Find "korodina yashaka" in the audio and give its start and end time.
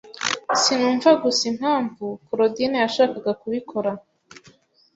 2.25-3.29